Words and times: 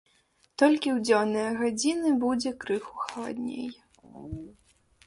Толькі 0.61 0.89
ў 0.95 0.97
дзённыя 1.09 1.51
гадзіны 1.59 2.09
будзе 2.25 2.55
крыху 2.65 2.93
халадней. 3.07 3.67